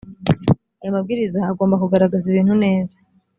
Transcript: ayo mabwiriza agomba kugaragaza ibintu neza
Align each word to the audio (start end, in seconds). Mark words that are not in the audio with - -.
ayo 0.81 0.89
mabwiriza 0.95 1.39
agomba 1.51 1.81
kugaragaza 1.83 2.25
ibintu 2.27 2.53
neza 2.63 2.95